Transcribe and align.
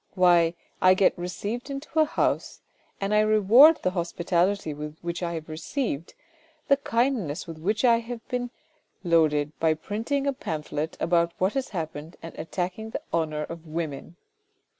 Why! 0.15 0.55
I 0.81 0.95
get 0.95 1.15
received 1.15 1.69
into 1.69 1.99
a 1.99 2.05
house, 2.05 2.61
and 2.99 3.13
I 3.13 3.19
reward 3.19 3.77
the 3.83 3.91
hospitality 3.91 4.71
which 4.73 5.21
I 5.21 5.33
have 5.33 5.47
received, 5.47 6.15
the 6.69 6.77
kindness 6.77 7.45
with 7.45 7.59
which 7.59 7.85
I 7.85 7.99
have 7.99 8.27
been 8.27 8.49
loaded 9.03 9.51
by 9.59 9.75
printing 9.75 10.25
a 10.25 10.33
pamphlet 10.33 10.97
about 10.99 11.33
what 11.37 11.53
has 11.53 11.69
happened 11.69 12.15
and 12.23 12.35
attacking 12.39 12.89
the 12.89 13.01
honour 13.13 13.43
of 13.43 13.67
women 13.67 14.15